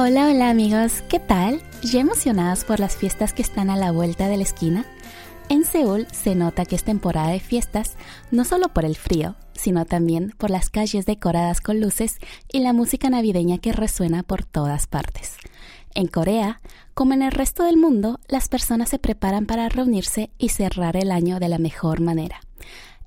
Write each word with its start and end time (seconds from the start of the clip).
Hola, 0.00 0.28
hola 0.28 0.48
amigos, 0.48 1.02
¿qué 1.08 1.18
tal? 1.18 1.60
¿Ya 1.82 1.98
emocionados 1.98 2.62
por 2.62 2.78
las 2.78 2.96
fiestas 2.96 3.32
que 3.32 3.42
están 3.42 3.68
a 3.68 3.76
la 3.76 3.90
vuelta 3.90 4.28
de 4.28 4.36
la 4.36 4.44
esquina? 4.44 4.86
En 5.48 5.64
Seúl 5.64 6.06
se 6.12 6.36
nota 6.36 6.64
que 6.66 6.76
es 6.76 6.84
temporada 6.84 7.30
de 7.30 7.40
fiestas 7.40 7.96
no 8.30 8.44
solo 8.44 8.68
por 8.68 8.84
el 8.84 8.94
frío, 8.94 9.34
sino 9.54 9.86
también 9.86 10.32
por 10.38 10.50
las 10.50 10.70
calles 10.70 11.04
decoradas 11.04 11.60
con 11.60 11.80
luces 11.80 12.18
y 12.52 12.60
la 12.60 12.72
música 12.72 13.10
navideña 13.10 13.58
que 13.58 13.72
resuena 13.72 14.22
por 14.22 14.44
todas 14.44 14.86
partes. 14.86 15.36
En 15.96 16.06
Corea, 16.06 16.60
como 16.94 17.14
en 17.14 17.22
el 17.22 17.32
resto 17.32 17.64
del 17.64 17.76
mundo, 17.76 18.20
las 18.28 18.48
personas 18.48 18.90
se 18.90 19.00
preparan 19.00 19.46
para 19.46 19.68
reunirse 19.68 20.30
y 20.38 20.50
cerrar 20.50 20.96
el 20.96 21.10
año 21.10 21.40
de 21.40 21.48
la 21.48 21.58
mejor 21.58 22.00
manera. 22.00 22.40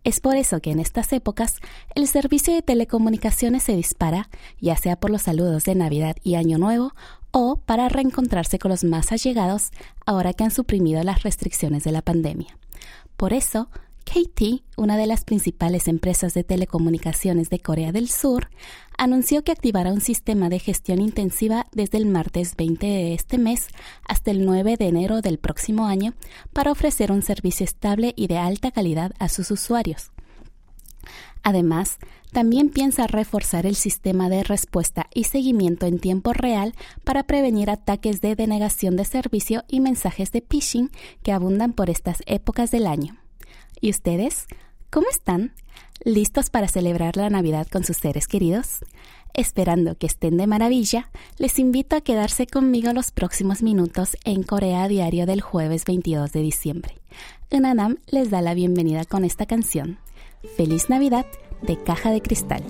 Es 0.03 0.19
por 0.19 0.35
eso 0.35 0.61
que 0.61 0.71
en 0.71 0.79
estas 0.79 1.13
épocas 1.13 1.57
el 1.93 2.07
servicio 2.07 2.53
de 2.53 2.63
telecomunicaciones 2.63 3.63
se 3.63 3.75
dispara, 3.75 4.29
ya 4.59 4.75
sea 4.75 4.99
por 4.99 5.11
los 5.11 5.21
saludos 5.21 5.63
de 5.65 5.75
Navidad 5.75 6.15
y 6.23 6.35
Año 6.35 6.57
Nuevo 6.57 6.93
o 7.29 7.57
para 7.57 7.87
reencontrarse 7.87 8.57
con 8.57 8.71
los 8.71 8.83
más 8.83 9.11
allegados 9.11 9.69
ahora 10.05 10.33
que 10.33 10.43
han 10.43 10.51
suprimido 10.51 11.03
las 11.03 11.21
restricciones 11.21 11.83
de 11.83 11.91
la 11.91 12.01
pandemia. 12.01 12.57
Por 13.15 13.31
eso, 13.31 13.69
KT, 14.03 14.63
una 14.75 14.97
de 14.97 15.05
las 15.05 15.23
principales 15.23 15.87
empresas 15.87 16.33
de 16.33 16.43
telecomunicaciones 16.43 17.51
de 17.51 17.59
Corea 17.59 17.91
del 17.91 18.09
Sur, 18.09 18.49
anunció 19.01 19.43
que 19.43 19.51
activará 19.51 19.91
un 19.91 19.99
sistema 19.99 20.47
de 20.47 20.59
gestión 20.59 21.01
intensiva 21.01 21.65
desde 21.71 21.97
el 21.97 22.05
martes 22.05 22.55
20 22.55 22.85
de 22.85 23.13
este 23.15 23.39
mes 23.39 23.69
hasta 24.07 24.29
el 24.29 24.45
9 24.45 24.77
de 24.77 24.89
enero 24.89 25.21
del 25.21 25.39
próximo 25.39 25.87
año 25.87 26.13
para 26.53 26.71
ofrecer 26.71 27.11
un 27.11 27.23
servicio 27.23 27.63
estable 27.63 28.13
y 28.15 28.27
de 28.27 28.37
alta 28.37 28.69
calidad 28.69 29.11
a 29.17 29.27
sus 29.27 29.49
usuarios. 29.49 30.11
Además, 31.41 31.97
también 32.31 32.69
piensa 32.69 33.07
reforzar 33.07 33.65
el 33.65 33.75
sistema 33.75 34.29
de 34.29 34.43
respuesta 34.43 35.07
y 35.15 35.23
seguimiento 35.23 35.87
en 35.87 35.97
tiempo 35.97 36.31
real 36.31 36.75
para 37.03 37.23
prevenir 37.23 37.71
ataques 37.71 38.21
de 38.21 38.35
denegación 38.35 38.97
de 38.97 39.05
servicio 39.05 39.63
y 39.67 39.79
mensajes 39.79 40.31
de 40.31 40.41
phishing 40.41 40.91
que 41.23 41.31
abundan 41.31 41.73
por 41.73 41.89
estas 41.89 42.21
épocas 42.27 42.69
del 42.69 42.85
año. 42.85 43.17
¿Y 43.79 43.89
ustedes? 43.89 44.45
¿Cómo 44.91 45.07
están? 45.09 45.53
¿Listos 46.03 46.49
para 46.49 46.67
celebrar 46.67 47.15
la 47.15 47.29
Navidad 47.29 47.65
con 47.71 47.85
sus 47.85 47.95
seres 47.95 48.27
queridos? 48.27 48.79
Esperando 49.33 49.95
que 49.95 50.05
estén 50.05 50.35
de 50.35 50.47
maravilla, 50.47 51.09
les 51.37 51.59
invito 51.59 51.95
a 51.95 52.01
quedarse 52.01 52.45
conmigo 52.45 52.91
los 52.91 53.11
próximos 53.11 53.63
minutos 53.63 54.17
en 54.25 54.43
Corea 54.43 54.89
Diario 54.89 55.25
del 55.25 55.39
jueves 55.39 55.85
22 55.85 56.33
de 56.33 56.41
diciembre. 56.41 56.95
Unanam 57.49 57.99
les 58.07 58.31
da 58.31 58.41
la 58.41 58.53
bienvenida 58.53 59.05
con 59.05 59.23
esta 59.23 59.45
canción. 59.45 59.97
Feliz 60.57 60.89
Navidad 60.89 61.25
de 61.61 61.81
Caja 61.81 62.11
de 62.11 62.21
Cristal. 62.21 62.63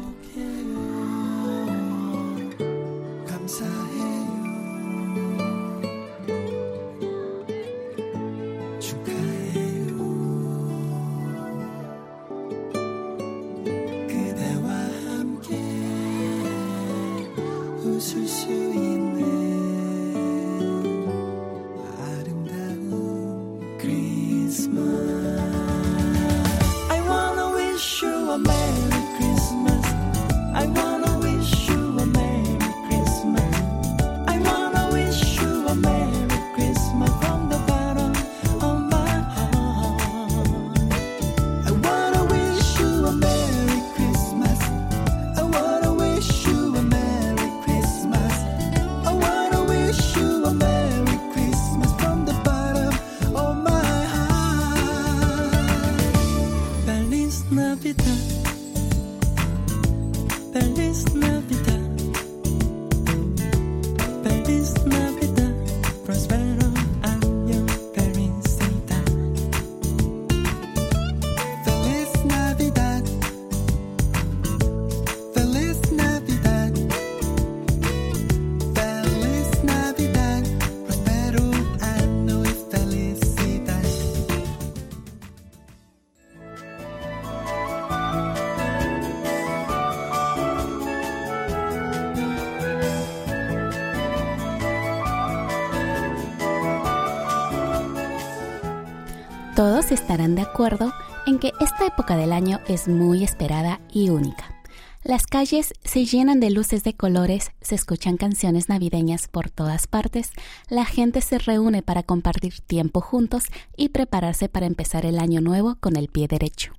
Estarán 99.91 100.35
de 100.35 100.41
acuerdo 100.41 100.93
en 101.27 101.37
que 101.37 101.51
esta 101.59 101.85
época 101.85 102.15
del 102.15 102.31
año 102.31 102.61
es 102.65 102.87
muy 102.87 103.25
esperada 103.25 103.81
y 103.91 104.09
única. 104.09 104.55
Las 105.03 105.27
calles 105.27 105.73
se 105.83 106.05
llenan 106.05 106.39
de 106.39 106.49
luces 106.49 106.85
de 106.85 106.93
colores, 106.93 107.51
se 107.59 107.75
escuchan 107.75 108.15
canciones 108.15 108.69
navideñas 108.69 109.27
por 109.27 109.49
todas 109.49 109.87
partes, 109.87 110.31
la 110.69 110.85
gente 110.85 111.19
se 111.19 111.39
reúne 111.39 111.81
para 111.81 112.03
compartir 112.03 112.61
tiempo 112.61 113.01
juntos 113.01 113.43
y 113.75 113.89
prepararse 113.89 114.47
para 114.47 114.65
empezar 114.65 115.05
el 115.05 115.19
año 115.19 115.41
nuevo 115.41 115.75
con 115.81 115.97
el 115.97 116.07
pie 116.07 116.29
derecho. 116.29 116.71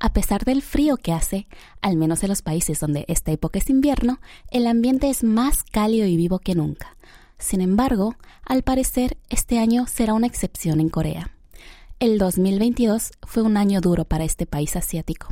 A 0.00 0.14
pesar 0.14 0.46
del 0.46 0.62
frío 0.62 0.96
que 0.96 1.12
hace, 1.12 1.48
al 1.82 1.96
menos 1.96 2.22
en 2.22 2.30
los 2.30 2.40
países 2.40 2.80
donde 2.80 3.04
esta 3.06 3.32
época 3.32 3.58
es 3.58 3.68
invierno, 3.68 4.18
el 4.50 4.66
ambiente 4.66 5.10
es 5.10 5.24
más 5.24 5.62
cálido 5.62 6.06
y 6.06 6.16
vivo 6.16 6.38
que 6.38 6.54
nunca. 6.54 6.96
Sin 7.36 7.60
embargo, 7.60 8.16
al 8.46 8.62
parecer, 8.62 9.18
este 9.28 9.58
año 9.58 9.86
será 9.86 10.14
una 10.14 10.26
excepción 10.26 10.80
en 10.80 10.88
Corea. 10.88 11.35
El 11.98 12.18
2022 12.18 13.12
fue 13.22 13.42
un 13.42 13.56
año 13.56 13.80
duro 13.80 14.04
para 14.04 14.24
este 14.24 14.44
país 14.44 14.76
asiático. 14.76 15.28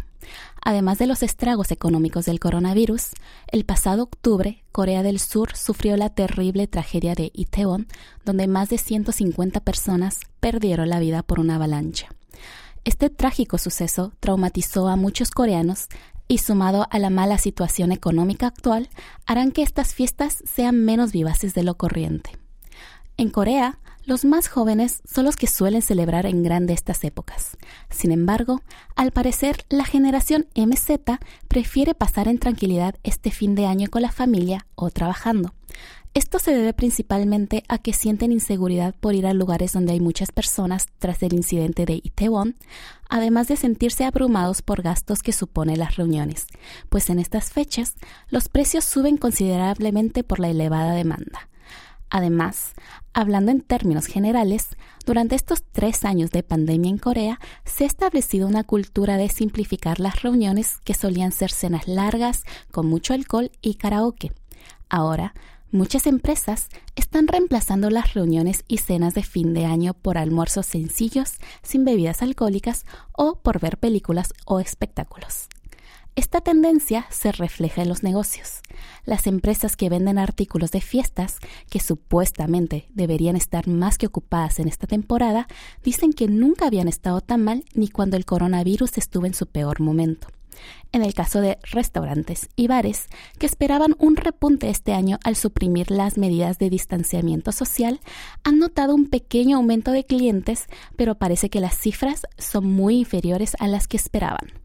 Además 0.62 0.96
de 0.96 1.06
los 1.06 1.22
estragos 1.22 1.70
económicos 1.70 2.24
del 2.24 2.40
coronavirus, 2.40 3.10
el 3.48 3.66
pasado 3.66 4.04
octubre 4.04 4.64
Corea 4.72 5.02
del 5.02 5.20
Sur 5.20 5.54
sufrió 5.56 5.98
la 5.98 6.08
terrible 6.08 6.66
tragedia 6.66 7.14
de 7.14 7.30
Itaewon, 7.34 7.86
donde 8.24 8.46
más 8.46 8.70
de 8.70 8.78
150 8.78 9.60
personas 9.60 10.20
perdieron 10.40 10.88
la 10.88 11.00
vida 11.00 11.22
por 11.22 11.38
una 11.38 11.56
avalancha. 11.56 12.08
Este 12.84 13.10
trágico 13.10 13.58
suceso 13.58 14.14
traumatizó 14.18 14.88
a 14.88 14.96
muchos 14.96 15.32
coreanos 15.32 15.88
y 16.28 16.38
sumado 16.38 16.86
a 16.90 16.98
la 16.98 17.10
mala 17.10 17.36
situación 17.36 17.92
económica 17.92 18.46
actual, 18.46 18.88
harán 19.26 19.52
que 19.52 19.60
estas 19.62 19.92
fiestas 19.92 20.42
sean 20.46 20.82
menos 20.82 21.12
vivaces 21.12 21.52
de 21.52 21.62
lo 21.62 21.74
corriente. 21.74 22.30
En 23.18 23.28
Corea, 23.28 23.78
los 24.06 24.24
más 24.24 24.48
jóvenes 24.48 25.00
son 25.10 25.24
los 25.24 25.36
que 25.36 25.46
suelen 25.46 25.82
celebrar 25.82 26.26
en 26.26 26.42
grande 26.42 26.72
estas 26.72 27.04
épocas. 27.04 27.56
Sin 27.90 28.12
embargo, 28.12 28.60
al 28.96 29.12
parecer, 29.12 29.64
la 29.68 29.84
generación 29.84 30.46
MZ 30.54 31.18
prefiere 31.48 31.94
pasar 31.94 32.28
en 32.28 32.38
tranquilidad 32.38 32.96
este 33.02 33.30
fin 33.30 33.54
de 33.54 33.66
año 33.66 33.88
con 33.90 34.02
la 34.02 34.12
familia 34.12 34.66
o 34.74 34.90
trabajando. 34.90 35.54
Esto 36.14 36.38
se 36.38 36.52
debe 36.52 36.72
principalmente 36.72 37.64
a 37.68 37.78
que 37.78 37.92
sienten 37.92 38.30
inseguridad 38.30 38.94
por 38.94 39.16
ir 39.16 39.26
a 39.26 39.34
lugares 39.34 39.72
donde 39.72 39.94
hay 39.94 40.00
muchas 40.00 40.30
personas 40.30 40.86
tras 41.00 41.20
el 41.24 41.34
incidente 41.34 41.86
de 41.86 41.94
Itaewon, 41.94 42.54
además 43.08 43.48
de 43.48 43.56
sentirse 43.56 44.04
abrumados 44.04 44.62
por 44.62 44.82
gastos 44.82 45.22
que 45.22 45.32
supone 45.32 45.76
las 45.76 45.96
reuniones, 45.96 46.46
pues 46.88 47.10
en 47.10 47.18
estas 47.18 47.50
fechas 47.50 47.96
los 48.28 48.48
precios 48.48 48.84
suben 48.84 49.16
considerablemente 49.16 50.22
por 50.22 50.38
la 50.38 50.50
elevada 50.50 50.92
demanda. 50.92 51.48
Además, 52.14 52.74
hablando 53.12 53.50
en 53.50 53.60
términos 53.60 54.06
generales, 54.06 54.68
durante 55.04 55.34
estos 55.34 55.64
tres 55.72 56.04
años 56.04 56.30
de 56.30 56.44
pandemia 56.44 56.88
en 56.88 56.98
Corea 56.98 57.40
se 57.64 57.82
ha 57.82 57.86
establecido 57.88 58.46
una 58.46 58.62
cultura 58.62 59.16
de 59.16 59.28
simplificar 59.28 59.98
las 59.98 60.22
reuniones 60.22 60.78
que 60.84 60.94
solían 60.94 61.32
ser 61.32 61.50
cenas 61.50 61.88
largas, 61.88 62.44
con 62.70 62.86
mucho 62.86 63.14
alcohol 63.14 63.50
y 63.62 63.74
karaoke. 63.74 64.30
Ahora, 64.88 65.34
muchas 65.72 66.06
empresas 66.06 66.68
están 66.94 67.26
reemplazando 67.26 67.90
las 67.90 68.14
reuniones 68.14 68.62
y 68.68 68.78
cenas 68.78 69.14
de 69.14 69.24
fin 69.24 69.52
de 69.52 69.66
año 69.66 69.92
por 69.92 70.16
almuerzos 70.16 70.66
sencillos, 70.66 71.32
sin 71.64 71.84
bebidas 71.84 72.22
alcohólicas 72.22 72.86
o 73.10 73.40
por 73.40 73.58
ver 73.58 73.76
películas 73.76 74.34
o 74.44 74.60
espectáculos. 74.60 75.48
Esta 76.16 76.40
tendencia 76.40 77.06
se 77.10 77.32
refleja 77.32 77.82
en 77.82 77.88
los 77.88 78.04
negocios. 78.04 78.60
Las 79.04 79.26
empresas 79.26 79.74
que 79.74 79.88
venden 79.88 80.16
artículos 80.18 80.70
de 80.70 80.80
fiestas, 80.80 81.38
que 81.68 81.80
supuestamente 81.80 82.86
deberían 82.90 83.34
estar 83.34 83.66
más 83.66 83.98
que 83.98 84.06
ocupadas 84.06 84.60
en 84.60 84.68
esta 84.68 84.86
temporada, 84.86 85.48
dicen 85.82 86.12
que 86.12 86.28
nunca 86.28 86.66
habían 86.66 86.86
estado 86.86 87.20
tan 87.20 87.42
mal 87.42 87.64
ni 87.74 87.88
cuando 87.88 88.16
el 88.16 88.26
coronavirus 88.26 88.96
estuvo 88.96 89.26
en 89.26 89.34
su 89.34 89.46
peor 89.46 89.80
momento. 89.80 90.28
En 90.92 91.02
el 91.02 91.14
caso 91.14 91.40
de 91.40 91.58
restaurantes 91.72 92.48
y 92.54 92.68
bares, 92.68 93.08
que 93.40 93.46
esperaban 93.46 93.96
un 93.98 94.14
repunte 94.14 94.70
este 94.70 94.92
año 94.92 95.18
al 95.24 95.34
suprimir 95.34 95.90
las 95.90 96.16
medidas 96.16 96.60
de 96.60 96.70
distanciamiento 96.70 97.50
social, 97.50 97.98
han 98.44 98.60
notado 98.60 98.94
un 98.94 99.08
pequeño 99.08 99.56
aumento 99.56 99.90
de 99.90 100.04
clientes, 100.04 100.66
pero 100.94 101.16
parece 101.16 101.50
que 101.50 101.58
las 101.58 101.76
cifras 101.76 102.22
son 102.38 102.70
muy 102.70 102.98
inferiores 102.98 103.56
a 103.58 103.66
las 103.66 103.88
que 103.88 103.96
esperaban. 103.96 104.63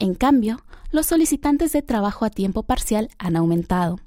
En 0.00 0.14
cambio, 0.14 0.60
los 0.92 1.06
solicitantes 1.06 1.72
de 1.72 1.82
trabajo 1.82 2.24
a 2.24 2.30
tiempo 2.30 2.62
parcial 2.62 3.10
han 3.18 3.34
aumentado. 3.36 3.98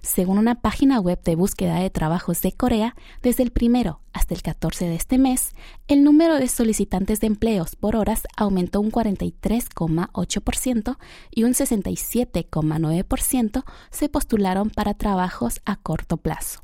Según 0.00 0.38
una 0.38 0.60
página 0.60 1.00
web 1.00 1.20
de 1.22 1.34
búsqueda 1.34 1.80
de 1.80 1.90
trabajos 1.90 2.40
de 2.40 2.52
Corea, 2.52 2.94
desde 3.20 3.42
el 3.42 3.50
primero 3.50 3.98
hasta 4.12 4.34
el 4.34 4.42
14 4.42 4.84
de 4.86 4.94
este 4.94 5.18
mes, 5.18 5.56
el 5.88 6.04
número 6.04 6.36
de 6.36 6.46
solicitantes 6.46 7.18
de 7.20 7.26
empleos 7.26 7.74
por 7.74 7.96
horas 7.96 8.28
aumentó 8.36 8.80
un 8.80 8.92
43,8% 8.92 10.98
y 11.30 11.42
un 11.42 11.52
67,9% 11.52 13.64
se 13.90 14.08
postularon 14.08 14.70
para 14.70 14.94
trabajos 14.94 15.60
a 15.64 15.74
corto 15.76 16.16
plazo. 16.16 16.60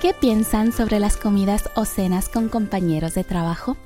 ¿Qué 0.00 0.14
piensan 0.14 0.70
sobre 0.70 1.00
las 1.00 1.16
comidas 1.16 1.70
o 1.74 1.84
cenas 1.84 2.28
con 2.28 2.48
compañeros 2.48 3.14
de 3.14 3.24
trabajo? 3.24 3.76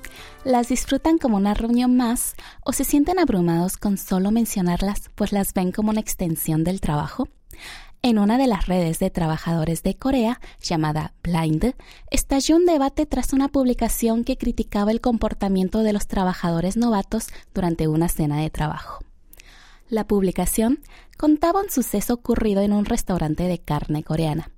¿Las 0.45 0.69
disfrutan 0.69 1.17
como 1.17 1.39
una 1.39 1.55
reunión 1.55 1.97
más 1.97 2.35
o 2.67 2.75
se 2.75 2.85
sienten 2.85 3.19
abrumados 3.19 3.79
con 3.79 3.97
solo 3.97 4.31
mencionarlas 4.31 5.09
pues 5.15 5.33
las 5.33 5.55
ven 5.55 5.73
como 5.73 5.89
una 5.89 6.01
extensión 6.01 6.65
del 6.65 6.83
trabajo? 6.83 7.29
En 8.03 8.19
una 8.19 8.37
de 8.37 8.47
las 8.47 8.67
redes 8.67 8.99
de 8.99 9.09
trabajadores 9.09 9.83
de 9.83 9.97
Corea, 9.97 10.39
llamada 10.61 11.15
Blind, 11.23 11.75
estalló 12.11 12.57
un 12.57 12.67
debate 12.67 13.07
tras 13.07 13.33
una 13.33 13.49
publicación 13.49 14.25
que 14.25 14.37
criticaba 14.37 14.91
el 14.91 15.01
comportamiento 15.01 15.79
de 15.79 15.95
los 15.95 16.09
trabajadores 16.09 16.77
novatos 16.77 17.29
durante 17.55 17.89
una 17.89 18.09
cena 18.09 18.39
de 18.39 18.51
trabajo. 18.51 19.03
La 19.89 20.07
publicación 20.07 20.81
contaba 21.17 21.63
un 21.63 21.71
suceso 21.71 22.13
ocurrido 22.13 22.61
en 22.61 22.75
un 22.75 22.85
restaurante 22.85 23.45
de 23.45 23.59
carne 23.59 24.05
coreana. 24.05 24.52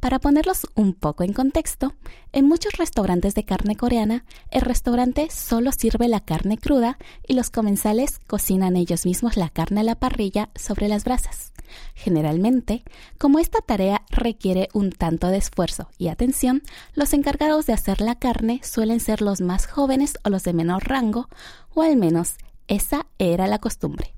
Para 0.00 0.18
ponerlos 0.18 0.66
un 0.74 0.94
poco 0.94 1.24
en 1.24 1.32
contexto, 1.32 1.94
en 2.32 2.46
muchos 2.46 2.74
restaurantes 2.74 3.34
de 3.34 3.44
carne 3.44 3.76
coreana, 3.76 4.24
el 4.50 4.62
restaurante 4.62 5.28
solo 5.30 5.72
sirve 5.72 6.08
la 6.08 6.20
carne 6.20 6.58
cruda 6.58 6.98
y 7.26 7.34
los 7.34 7.50
comensales 7.50 8.20
cocinan 8.26 8.76
ellos 8.76 9.06
mismos 9.06 9.36
la 9.36 9.48
carne 9.48 9.80
a 9.80 9.84
la 9.84 9.94
parrilla 9.94 10.50
sobre 10.54 10.88
las 10.88 11.04
brasas. 11.04 11.52
Generalmente, 11.94 12.82
como 13.18 13.38
esta 13.38 13.60
tarea 13.60 14.02
requiere 14.10 14.68
un 14.72 14.90
tanto 14.90 15.28
de 15.28 15.38
esfuerzo 15.38 15.88
y 15.98 16.08
atención, 16.08 16.62
los 16.94 17.12
encargados 17.12 17.66
de 17.66 17.72
hacer 17.72 18.00
la 18.00 18.18
carne 18.18 18.60
suelen 18.62 19.00
ser 19.00 19.22
los 19.22 19.40
más 19.40 19.66
jóvenes 19.66 20.18
o 20.24 20.30
los 20.30 20.42
de 20.44 20.52
menor 20.52 20.88
rango, 20.88 21.28
o 21.74 21.82
al 21.82 21.96
menos 21.96 22.34
esa 22.68 23.06
era 23.18 23.46
la 23.46 23.58
costumbre. 23.58 24.14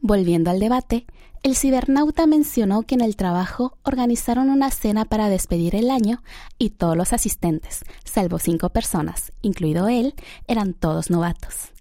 Volviendo 0.00 0.50
al 0.50 0.60
debate, 0.60 1.06
el 1.42 1.56
cibernauta 1.56 2.26
mencionó 2.26 2.82
que 2.82 2.94
en 2.94 3.00
el 3.00 3.16
trabajo 3.16 3.78
organizaron 3.82 4.50
una 4.50 4.70
cena 4.70 5.04
para 5.04 5.28
despedir 5.28 5.74
el 5.74 5.90
año 5.90 6.22
y 6.58 6.70
todos 6.70 6.96
los 6.96 7.12
asistentes, 7.12 7.84
salvo 8.04 8.38
cinco 8.38 8.70
personas, 8.70 9.32
incluido 9.42 9.88
él, 9.88 10.14
eran 10.46 10.74
todos 10.74 11.10
novatos. 11.10 11.72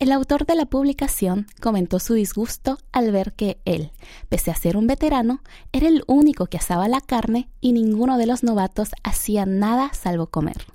El 0.00 0.10
autor 0.10 0.44
de 0.44 0.56
la 0.56 0.66
publicación 0.66 1.46
comentó 1.60 2.00
su 2.00 2.14
disgusto 2.14 2.78
al 2.90 3.12
ver 3.12 3.32
que 3.32 3.58
él, 3.64 3.92
pese 4.28 4.50
a 4.50 4.56
ser 4.56 4.76
un 4.76 4.88
veterano, 4.88 5.40
era 5.72 5.86
el 5.86 6.02
único 6.08 6.46
que 6.46 6.56
asaba 6.56 6.88
la 6.88 7.00
carne 7.00 7.48
y 7.60 7.72
ninguno 7.72 8.18
de 8.18 8.26
los 8.26 8.42
novatos 8.42 8.90
hacía 9.04 9.46
nada 9.46 9.92
salvo 9.94 10.26
comer. 10.26 10.66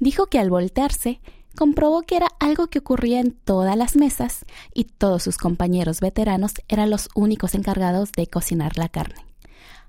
Dijo 0.00 0.26
que 0.26 0.38
al 0.38 0.48
voltearse, 0.48 1.20
comprobó 1.54 2.02
que 2.02 2.16
era 2.16 2.28
algo 2.40 2.68
que 2.68 2.80
ocurría 2.80 3.20
en 3.20 3.32
todas 3.32 3.76
las 3.76 3.96
mesas 3.96 4.44
y 4.72 4.84
todos 4.84 5.22
sus 5.22 5.36
compañeros 5.36 6.00
veteranos 6.00 6.52
eran 6.68 6.90
los 6.90 7.08
únicos 7.14 7.54
encargados 7.54 8.12
de 8.12 8.26
cocinar 8.26 8.76
la 8.78 8.88
carne. 8.88 9.24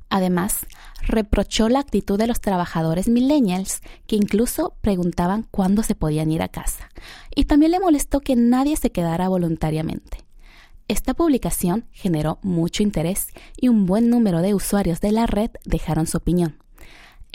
Además, 0.09 0.65
reprochó 1.07 1.67
la 1.67 1.79
actitud 1.79 2.17
de 2.17 2.27
los 2.27 2.39
trabajadores 2.39 3.07
millennials, 3.07 3.81
que 4.07 4.15
incluso 4.15 4.73
preguntaban 4.81 5.47
cuándo 5.50 5.83
se 5.83 5.95
podían 5.95 6.31
ir 6.31 6.41
a 6.41 6.47
casa, 6.47 6.89
y 7.35 7.45
también 7.45 7.71
le 7.71 7.79
molestó 7.79 8.21
que 8.21 8.35
nadie 8.35 8.77
se 8.77 8.91
quedara 8.91 9.27
voluntariamente. 9.27 10.19
Esta 10.88 11.15
publicación 11.15 11.88
generó 11.91 12.38
mucho 12.44 12.83
interés 12.83 13.29
y 13.57 13.69
un 13.69 13.88
buen 13.88 14.09
número 14.09 14.41
de 14.41 14.53
usuarios 14.53 15.01
de 15.01 15.12
la 15.12 15.25
red 15.25 15.50
dejaron 15.65 16.06
su 16.06 16.17
opinión. 16.17 16.64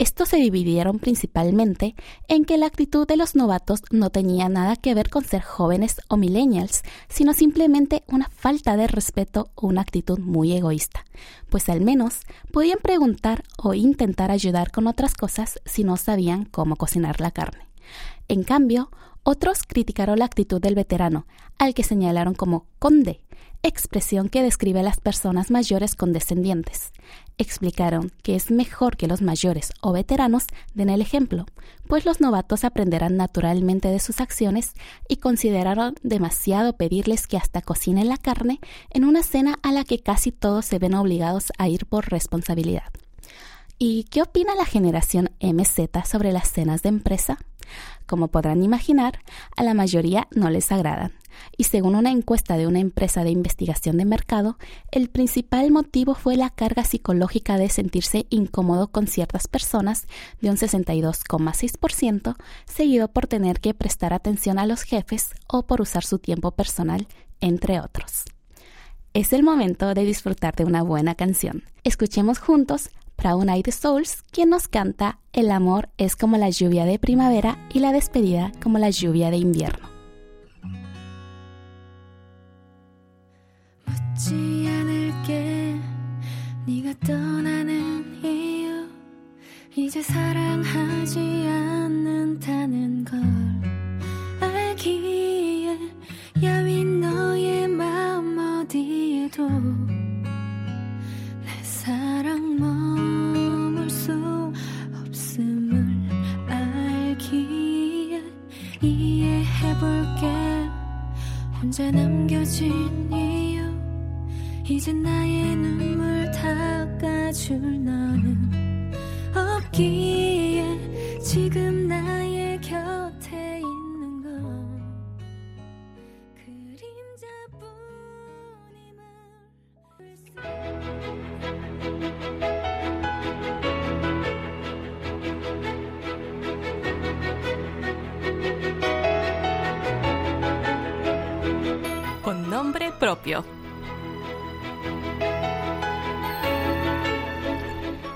Estos 0.01 0.29
se 0.29 0.37
dividieron 0.37 0.97
principalmente 0.97 1.93
en 2.27 2.43
que 2.43 2.57
la 2.57 2.65
actitud 2.65 3.05
de 3.05 3.17
los 3.17 3.35
novatos 3.35 3.83
no 3.91 4.09
tenía 4.09 4.49
nada 4.49 4.75
que 4.75 4.95
ver 4.95 5.11
con 5.11 5.23
ser 5.23 5.43
jóvenes 5.43 6.01
o 6.07 6.17
millennials, 6.17 6.81
sino 7.07 7.33
simplemente 7.33 8.01
una 8.07 8.27
falta 8.29 8.75
de 8.77 8.87
respeto 8.87 9.51
o 9.53 9.67
una 9.67 9.81
actitud 9.81 10.17
muy 10.17 10.53
egoísta, 10.53 11.05
pues 11.51 11.69
al 11.69 11.81
menos 11.81 12.21
podían 12.51 12.79
preguntar 12.81 13.43
o 13.59 13.75
intentar 13.75 14.31
ayudar 14.31 14.71
con 14.71 14.87
otras 14.87 15.13
cosas 15.13 15.61
si 15.65 15.83
no 15.83 15.97
sabían 15.97 16.45
cómo 16.45 16.77
cocinar 16.77 17.21
la 17.21 17.29
carne. 17.29 17.67
En 18.27 18.41
cambio, 18.41 18.89
otros 19.21 19.61
criticaron 19.67 20.17
la 20.17 20.25
actitud 20.25 20.59
del 20.59 20.73
veterano, 20.73 21.27
al 21.59 21.75
que 21.75 21.83
señalaron 21.83 22.33
como 22.33 22.65
conde, 22.79 23.21
expresión 23.61 24.29
que 24.29 24.41
describe 24.41 24.79
a 24.79 24.83
las 24.83 24.99
personas 24.99 25.51
mayores 25.51 25.93
condescendientes. 25.93 26.91
Explicaron 27.37 28.11
que 28.23 28.35
es 28.35 28.51
mejor 28.51 28.97
que 28.97 29.07
los 29.07 29.21
mayores 29.21 29.71
o 29.81 29.91
veteranos 29.91 30.45
den 30.73 30.89
el 30.89 31.01
ejemplo, 31.01 31.45
pues 31.87 32.05
los 32.05 32.21
novatos 32.21 32.63
aprenderán 32.63 33.17
naturalmente 33.17 33.87
de 33.87 33.99
sus 33.99 34.21
acciones 34.21 34.73
y 35.07 35.17
consideraron 35.17 35.95
demasiado 36.03 36.77
pedirles 36.77 37.27
que 37.27 37.37
hasta 37.37 37.61
cocinen 37.61 38.09
la 38.09 38.17
carne 38.17 38.59
en 38.91 39.05
una 39.05 39.23
cena 39.23 39.55
a 39.63 39.71
la 39.71 39.83
que 39.83 39.99
casi 39.99 40.31
todos 40.31 40.65
se 40.65 40.79
ven 40.79 40.93
obligados 40.93 41.51
a 41.57 41.67
ir 41.67 41.85
por 41.85 42.09
responsabilidad. 42.09 42.91
¿Y 43.77 44.03
qué 44.05 44.21
opina 44.21 44.53
la 44.53 44.65
generación 44.65 45.31
MZ 45.41 46.05
sobre 46.05 46.31
las 46.31 46.51
cenas 46.51 46.83
de 46.83 46.89
empresa? 46.89 47.39
Como 48.05 48.27
podrán 48.27 48.63
imaginar, 48.63 49.19
a 49.55 49.63
la 49.63 49.73
mayoría 49.73 50.27
no 50.31 50.49
les 50.49 50.71
agradan. 50.71 51.13
Y 51.57 51.65
según 51.65 51.95
una 51.95 52.11
encuesta 52.11 52.57
de 52.57 52.67
una 52.67 52.79
empresa 52.79 53.23
de 53.23 53.31
investigación 53.31 53.97
de 53.97 54.05
mercado, 54.05 54.57
el 54.91 55.09
principal 55.09 55.71
motivo 55.71 56.15
fue 56.15 56.35
la 56.35 56.49
carga 56.49 56.83
psicológica 56.83 57.57
de 57.57 57.69
sentirse 57.69 58.25
incómodo 58.29 58.87
con 58.87 59.07
ciertas 59.07 59.47
personas 59.47 60.07
de 60.41 60.49
un 60.49 60.57
62,6%, 60.57 62.35
seguido 62.65 63.07
por 63.07 63.27
tener 63.27 63.59
que 63.59 63.73
prestar 63.73 64.13
atención 64.13 64.59
a 64.59 64.65
los 64.65 64.83
jefes 64.83 65.31
o 65.47 65.63
por 65.63 65.81
usar 65.81 66.03
su 66.03 66.19
tiempo 66.19 66.51
personal, 66.51 67.07
entre 67.39 67.79
otros. 67.79 68.25
Es 69.13 69.33
el 69.33 69.43
momento 69.43 69.93
de 69.93 70.05
disfrutar 70.05 70.55
de 70.55 70.63
una 70.63 70.83
buena 70.83 71.15
canción. 71.15 71.63
Escuchemos 71.83 72.39
juntos 72.39 72.89
Brown 73.21 73.47
Souls, 73.71 74.23
quien 74.31 74.49
nos 74.49 74.67
canta 74.67 75.19
El 75.31 75.51
amor 75.51 75.89
es 75.97 76.15
como 76.15 76.37
la 76.37 76.49
lluvia 76.49 76.85
de 76.85 76.97
primavera 76.97 77.59
y 77.71 77.79
la 77.79 77.91
despedida 77.91 78.51
como 78.61 78.79
la 78.79 78.89
lluvia 78.89 79.29
de 79.29 79.37
invierno. 79.37 79.91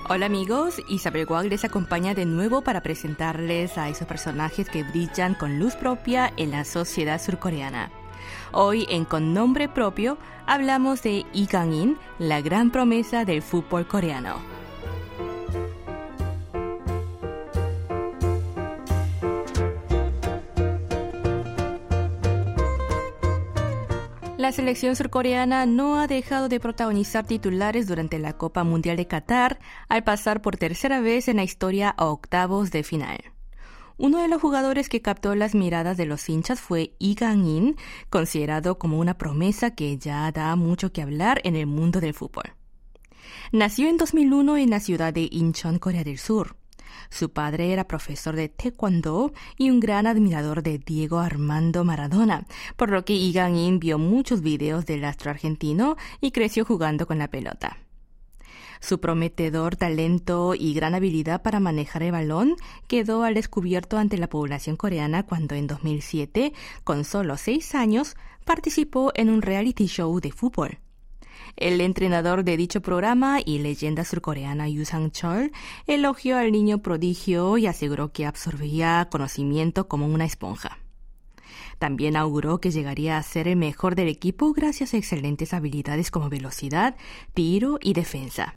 Hola 0.08 0.26
amigos, 0.26 0.80
Isabel 0.88 1.26
Wang 1.28 1.48
les 1.48 1.64
acompaña 1.64 2.14
de 2.14 2.24
nuevo 2.24 2.62
para 2.62 2.80
presentarles 2.80 3.76
a 3.76 3.88
esos 3.88 4.06
personajes 4.06 4.70
que 4.70 4.84
brillan 4.84 5.34
con 5.34 5.58
luz 5.58 5.74
propia 5.74 6.32
en 6.36 6.52
la 6.52 6.64
sociedad 6.64 7.20
surcoreana. 7.20 7.90
Hoy 8.52 8.86
en 8.88 9.04
Con 9.04 9.34
Nombre 9.34 9.68
Propio 9.68 10.16
hablamos 10.46 11.02
de 11.02 11.26
Lee 11.34 11.46
Kang-in, 11.46 11.98
la 12.18 12.40
gran 12.40 12.70
promesa 12.70 13.24
del 13.24 13.42
fútbol 13.42 13.86
coreano. 13.86 14.55
La 24.46 24.52
selección 24.52 24.94
surcoreana 24.94 25.66
no 25.66 25.98
ha 25.98 26.06
dejado 26.06 26.48
de 26.48 26.60
protagonizar 26.60 27.26
titulares 27.26 27.88
durante 27.88 28.20
la 28.20 28.34
Copa 28.34 28.62
Mundial 28.62 28.96
de 28.96 29.08
Qatar 29.08 29.58
al 29.88 30.04
pasar 30.04 30.40
por 30.40 30.56
tercera 30.56 31.00
vez 31.00 31.26
en 31.26 31.38
la 31.38 31.42
historia 31.42 31.88
a 31.88 32.04
octavos 32.04 32.70
de 32.70 32.84
final. 32.84 33.18
Uno 33.96 34.22
de 34.22 34.28
los 34.28 34.40
jugadores 34.40 34.88
que 34.88 35.02
captó 35.02 35.34
las 35.34 35.56
miradas 35.56 35.96
de 35.96 36.06
los 36.06 36.28
hinchas 36.28 36.60
fue 36.60 36.94
Lee 37.00 37.16
Gang-in, 37.16 37.74
considerado 38.08 38.78
como 38.78 39.00
una 39.00 39.18
promesa 39.18 39.74
que 39.74 39.98
ya 39.98 40.30
da 40.30 40.54
mucho 40.54 40.92
que 40.92 41.02
hablar 41.02 41.40
en 41.42 41.56
el 41.56 41.66
mundo 41.66 42.00
del 42.00 42.14
fútbol. 42.14 42.54
Nació 43.50 43.88
en 43.88 43.96
2001 43.96 44.58
en 44.58 44.70
la 44.70 44.78
ciudad 44.78 45.12
de 45.12 45.26
Incheon, 45.28 45.80
Corea 45.80 46.04
del 46.04 46.18
Sur. 46.18 46.54
Su 47.10 47.30
padre 47.30 47.72
era 47.72 47.88
profesor 47.88 48.36
de 48.36 48.48
taekwondo 48.48 49.32
y 49.56 49.70
un 49.70 49.80
gran 49.80 50.06
admirador 50.06 50.62
de 50.62 50.78
Diego 50.78 51.18
Armando 51.18 51.84
Maradona, 51.84 52.46
por 52.76 52.90
lo 52.90 53.04
que 53.04 53.14
Igan 53.14 53.56
In 53.56 53.78
vio 53.78 53.98
muchos 53.98 54.40
videos 54.40 54.86
del 54.86 55.04
astro 55.04 55.30
argentino 55.30 55.96
y 56.20 56.30
creció 56.30 56.64
jugando 56.64 57.06
con 57.06 57.18
la 57.18 57.28
pelota. 57.28 57.78
Su 58.80 59.00
prometedor 59.00 59.76
talento 59.76 60.54
y 60.54 60.74
gran 60.74 60.94
habilidad 60.94 61.42
para 61.42 61.60
manejar 61.60 62.02
el 62.02 62.12
balón 62.12 62.56
quedó 62.88 63.22
al 63.22 63.34
descubierto 63.34 63.98
ante 63.98 64.18
la 64.18 64.28
población 64.28 64.76
coreana 64.76 65.24
cuando 65.24 65.54
en 65.54 65.66
2007, 65.66 66.52
con 66.84 67.04
solo 67.04 67.36
seis 67.36 67.74
años, 67.74 68.16
participó 68.44 69.12
en 69.14 69.30
un 69.30 69.42
reality 69.42 69.86
show 69.86 70.20
de 70.20 70.30
fútbol. 70.30 70.78
El 71.54 71.80
entrenador 71.80 72.42
de 72.42 72.56
dicho 72.56 72.80
programa 72.82 73.38
y 73.44 73.58
leyenda 73.58 74.04
surcoreana 74.04 74.68
Yu 74.68 74.84
Sang-chol 74.84 75.52
elogió 75.86 76.36
al 76.38 76.52
niño 76.52 76.82
prodigio 76.82 77.56
y 77.58 77.66
aseguró 77.66 78.12
que 78.12 78.26
absorbía 78.26 79.08
conocimiento 79.10 79.86
como 79.86 80.06
una 80.06 80.24
esponja. 80.24 80.78
También 81.78 82.16
auguró 82.16 82.58
que 82.58 82.70
llegaría 82.70 83.18
a 83.18 83.22
ser 83.22 83.48
el 83.48 83.56
mejor 83.56 83.94
del 83.94 84.08
equipo 84.08 84.52
gracias 84.52 84.94
a 84.94 84.96
excelentes 84.96 85.52
habilidades 85.52 86.10
como 86.10 86.28
velocidad, 86.28 86.96
tiro 87.34 87.78
y 87.80 87.92
defensa. 87.92 88.56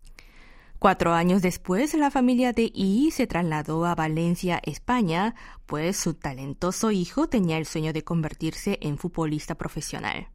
Cuatro 0.80 1.14
años 1.14 1.42
después, 1.42 1.94
la 1.94 2.10
familia 2.10 2.54
de 2.54 2.70
Yi 2.70 3.12
se 3.12 3.28
trasladó 3.28 3.86
a 3.86 3.96
Valencia, 3.96 4.62
España, 4.64 5.36
pues 5.66 5.98
su 5.98 6.14
talentoso 6.14 6.92
hijo 6.92 7.28
tenía 7.28 7.58
el 7.58 7.66
sueño 7.66 7.92
de 7.92 8.06
convertirse 8.06 8.80
en 8.82 8.98
futbolista 8.98 9.56
profesional. 9.56 10.30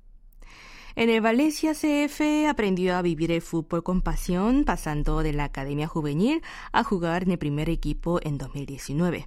En 0.96 1.10
el 1.10 1.20
Valencia 1.20 1.72
CF 1.72 2.48
aprendió 2.48 2.96
a 2.96 3.02
vivir 3.02 3.32
el 3.32 3.42
fútbol 3.42 3.82
con 3.82 4.00
pasión, 4.00 4.64
pasando 4.64 5.24
de 5.24 5.32
la 5.32 5.44
academia 5.44 5.88
juvenil 5.88 6.40
a 6.70 6.84
jugar 6.84 7.24
en 7.24 7.32
el 7.32 7.38
primer 7.38 7.68
equipo 7.68 8.20
en 8.22 8.38
2019. 8.38 9.26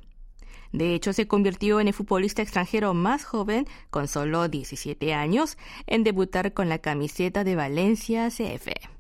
De 0.72 0.94
hecho, 0.94 1.12
se 1.12 1.28
convirtió 1.28 1.82
en 1.82 1.90
el 1.90 1.94
futbolista 1.94 2.42
extranjero 2.42 2.94
más 2.94 3.26
joven, 3.26 3.68
con 3.90 4.08
solo 4.08 4.48
17 4.48 5.14
años, 5.14 5.58
en 5.88 6.06
debutar 6.06 6.54
con 6.54 6.70
la 6.70 6.80
camiseta 6.80 7.44
de 7.44 7.58
Valencia 7.58 8.30
CF. 8.30 8.97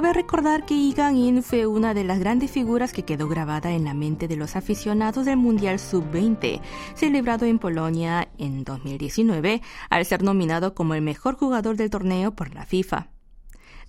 Cabe 0.00 0.14
recordar 0.14 0.64
que 0.64 0.72
Igan 0.72 1.14
In 1.14 1.42
fue 1.42 1.66
una 1.66 1.92
de 1.92 2.04
las 2.04 2.18
grandes 2.20 2.50
figuras 2.50 2.94
que 2.94 3.04
quedó 3.04 3.28
grabada 3.28 3.72
en 3.72 3.84
la 3.84 3.92
mente 3.92 4.28
de 4.28 4.36
los 4.36 4.56
aficionados 4.56 5.26
del 5.26 5.36
Mundial 5.36 5.78
Sub-20, 5.78 6.62
celebrado 6.94 7.44
en 7.44 7.58
Polonia 7.58 8.30
en 8.38 8.64
2019, 8.64 9.60
al 9.90 10.06
ser 10.06 10.22
nominado 10.22 10.74
como 10.74 10.94
el 10.94 11.02
mejor 11.02 11.36
jugador 11.36 11.76
del 11.76 11.90
torneo 11.90 12.34
por 12.34 12.54
la 12.54 12.64
FIFA. 12.64 13.10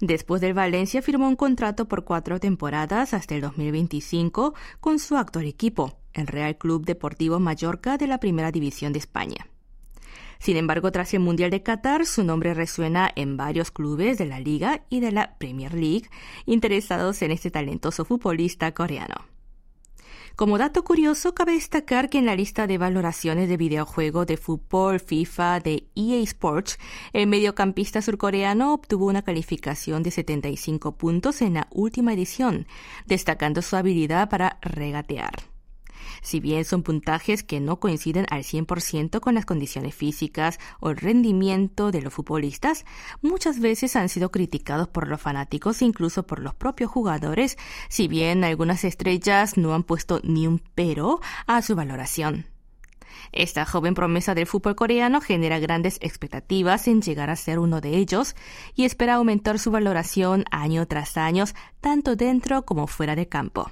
Después 0.01 0.41
del 0.41 0.53
Valencia 0.53 1.01
firmó 1.01 1.30
un 1.30 1.38
contrato 1.38 1.88
por 1.88 2.03
cuatro 2.03 2.41
temporadas 2.41 3.13
hasta 3.13 3.34
el 3.34 3.39
2025 3.39 4.53
con 4.82 5.00
su 5.00 5.15
actual 5.15 5.46
equipo, 5.46 5.94
el 6.12 6.27
Real 6.27 6.58
Club 6.58 6.84
Deportivo 6.84 7.39
Mallorca 7.39 7.98
de 7.98 8.08
la 8.08 8.20
Primera 8.20 8.51
División 8.51 8.91
de 8.91 9.00
España. 9.00 9.50
Sin 10.41 10.57
embargo, 10.57 10.91
tras 10.91 11.13
el 11.13 11.19
Mundial 11.19 11.51
de 11.51 11.62
Qatar, 11.62 12.07
su 12.07 12.24
nombre 12.24 12.55
resuena 12.55 13.12
en 13.15 13.38
varios 13.38 13.69
clubes 13.69 14.17
de 14.17 14.25
la 14.25 14.39
Liga 14.39 14.81
y 14.89 15.00
de 15.00 15.12
la 15.12 15.38
Premier 15.38 15.71
League 15.75 16.10
interesados 16.48 17.21
en 17.21 17.29
este 17.29 17.51
talentoso 17.51 18.05
futbolista 18.05 18.74
coreano. 18.74 19.27
Como 20.36 20.57
dato 20.57 20.83
curioso, 20.83 21.36
cabe 21.36 21.51
destacar 21.51 22.10
que 22.10 22.17
en 22.17 22.25
la 22.25 22.36
lista 22.36 22.65
de 22.65 22.79
valoraciones 22.79 23.50
de 23.50 23.57
videojuego 23.57 24.25
de 24.25 24.38
fútbol 24.38 25.00
FIFA 25.00 25.60
de 25.60 25.83
EA 25.93 26.24
Sports, 26.24 26.79
el 27.13 27.27
mediocampista 27.27 28.01
surcoreano 28.01 28.74
obtuvo 28.74 29.05
una 29.05 29.21
calificación 29.21 30.01
de 30.01 30.10
75 30.10 30.93
puntos 30.93 31.43
en 31.43 31.53
la 31.53 31.67
última 31.69 32.13
edición, 32.13 32.65
destacando 33.05 33.62
su 33.62 33.75
habilidad 33.75 34.27
para 34.27 34.57
regatear. 34.63 35.50
Si 36.22 36.39
bien 36.39 36.65
son 36.65 36.84
puntajes 36.84 37.44
que 37.44 37.60
no 37.60 37.80
coinciden 37.80 38.25
al 38.30 38.44
100% 38.44 39.20
con 39.20 39.36
las 39.36 39.46
condiciones 39.46 39.96
físicas 39.96 40.60
o 40.80 40.89
el 40.89 40.98
rendimiento 40.98 41.91
de 41.91 42.01
los 42.01 42.13
futbolistas, 42.13 42.86
muchas 43.22 43.60
veces 43.60 43.96
han 43.96 44.10
sido 44.10 44.32
criticados 44.32 44.88
por 44.88 45.08
los 45.08 45.22
fanáticos 45.22 45.82
e 45.82 45.86
incluso 45.86 46.27
por 46.27 46.39
los 46.39 46.56
propios 46.56 46.91
jugadores, 46.91 47.58
si 47.89 48.08
bien 48.08 48.44
algunas 48.44 48.84
estrellas 48.84 49.58
no 49.58 49.74
han 49.74 49.84
puesto 49.84 50.20
ni 50.24 50.48
un 50.48 50.62
pero 50.75 51.20
a 51.48 51.62
su 51.62 51.75
valoración. 51.75 52.46
Esta 53.32 53.65
joven 53.65 53.94
promesa 53.94 54.36
del 54.36 54.48
fútbol 54.48 54.75
coreano 54.75 55.22
genera 55.22 55.60
grandes 55.60 55.98
expectativas 56.01 56.88
en 56.88 57.01
llegar 57.01 57.30
a 57.30 57.36
ser 57.36 57.60
uno 57.60 57.82
de 57.82 57.98
ellos 57.98 58.36
y 58.75 58.86
espera 58.86 59.15
aumentar 59.15 59.60
su 59.60 59.72
valoración 59.72 60.46
año 60.51 60.86
tras 60.88 61.18
año, 61.18 61.46
tanto 61.80 62.15
dentro 62.15 62.63
como 62.65 62.88
fuera 62.88 63.15
de 63.15 63.27
campo. 63.27 63.72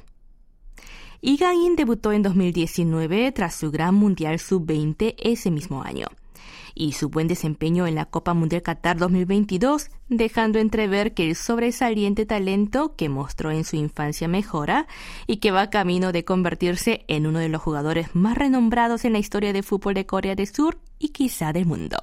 Igain 1.22 1.76
debutó 1.76 2.14
en 2.14 2.24
2019 2.24 3.32
tras 3.34 3.56
su 3.56 3.72
Gran 3.72 3.96
Mundial 3.96 4.40
Sub-20 4.40 5.16
ese 5.18 5.52
mismo 5.52 5.84
año 5.84 6.08
y 6.74 6.94
su 6.94 7.10
buen 7.10 7.28
desempeño 7.28 7.88
en 7.88 7.96
la 7.96 8.06
Copa 8.06 8.34
Mundial 8.34 8.62
Qatar 8.62 8.98
2022, 8.98 9.90
dejando 10.08 10.60
entrever 10.60 11.14
que 11.14 11.28
el 11.28 11.36
sobresaliente 11.36 12.26
talento 12.26 12.96
que 12.96 13.10
mostró 13.10 13.52
en 13.52 13.66
su 13.66 13.76
infancia 13.76 14.30
mejora 14.30 14.88
y 15.28 15.38
que 15.38 15.52
va 15.52 15.70
camino 15.70 16.14
de 16.14 16.24
convertirse 16.24 17.04
en 17.10 17.28
uno 17.28 17.40
de 17.40 17.50
los 17.50 17.62
jugadores 17.62 18.16
más 18.16 18.38
renombrados 18.38 19.04
en 19.04 19.14
la 19.14 19.20
historia 19.20 19.52
de 19.52 19.64
fútbol 19.64 19.94
de 19.96 20.06
Corea 20.06 20.36
del 20.36 20.48
Sur 20.48 20.80
y 21.00 21.10
quizá 21.10 21.52
del 21.52 21.66
mundo. 21.66 21.98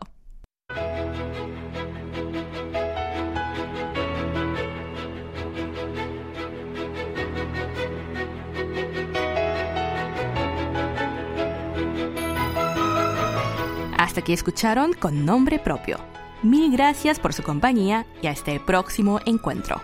Hasta 14.17 14.25
aquí 14.25 14.33
escucharon 14.33 14.95
con 14.95 15.27
nombre 15.27 15.59
propio. 15.59 15.99
Mil 16.43 16.73
gracias 16.73 17.21
por 17.21 17.35
su 17.35 17.43
compañía 17.43 18.07
y 18.23 18.29
hasta 18.29 18.51
el 18.51 18.61
próximo 18.61 19.21
encuentro. 19.27 19.83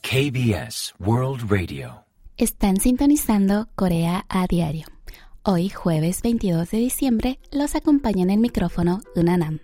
KBS 0.00 0.94
World 0.98 1.50
Radio 1.50 2.07
están 2.38 2.76
sintonizando 2.76 3.68
Corea 3.74 4.24
a 4.28 4.46
diario. 4.46 4.86
Hoy, 5.42 5.70
jueves 5.70 6.22
22 6.22 6.70
de 6.70 6.78
diciembre, 6.78 7.40
los 7.50 7.74
acompaña 7.74 8.22
en 8.22 8.30
el 8.30 8.38
micrófono 8.38 9.00
Unanam. 9.16 9.58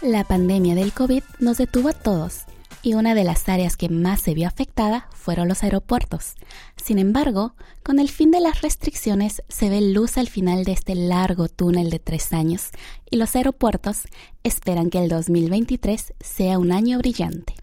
La 0.00 0.24
pandemia 0.24 0.74
del 0.74 0.92
COVID 0.94 1.22
nos 1.38 1.58
detuvo 1.58 1.90
a 1.90 1.92
todos. 1.92 2.46
Y 2.82 2.94
una 2.94 3.14
de 3.14 3.24
las 3.24 3.48
áreas 3.48 3.76
que 3.76 3.88
más 3.88 4.20
se 4.20 4.34
vio 4.34 4.48
afectada 4.48 5.08
fueron 5.12 5.48
los 5.48 5.62
aeropuertos. 5.62 6.34
Sin 6.76 6.98
embargo, 6.98 7.54
con 7.82 7.98
el 7.98 8.08
fin 8.08 8.30
de 8.30 8.40
las 8.40 8.60
restricciones 8.60 9.42
se 9.48 9.70
ve 9.70 9.80
luz 9.80 10.18
al 10.18 10.28
final 10.28 10.64
de 10.64 10.72
este 10.72 10.94
largo 10.94 11.48
túnel 11.48 11.90
de 11.90 11.98
tres 11.98 12.32
años 12.32 12.70
y 13.10 13.16
los 13.16 13.36
aeropuertos 13.36 14.02
esperan 14.42 14.90
que 14.90 14.98
el 14.98 15.08
2023 15.08 16.14
sea 16.20 16.58
un 16.58 16.72
año 16.72 16.98
brillante. 16.98 17.54